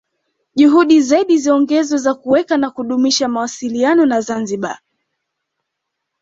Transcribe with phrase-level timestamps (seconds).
[0.55, 4.79] Juhudi zaidi ziongezwe za kuweka na kudumisha mawasiliano na Zanzibari